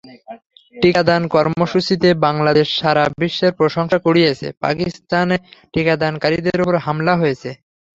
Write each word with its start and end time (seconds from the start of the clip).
টিকাদান 0.75 1.21
কর্মসূচিতে 1.35 2.09
বাংলাদেশ 2.25 2.67
সারা 2.79 3.03
বিশ্বের 3.21 3.51
প্রশংসা 3.59 3.97
কুড়িয়েছে, 4.05 4.47
পাকিস্তানে 4.63 5.35
টিকাদানকারীদের 5.73 6.57
ওপর 6.63 6.75
হামলা 6.85 7.13
হয়েছে। 7.21 7.49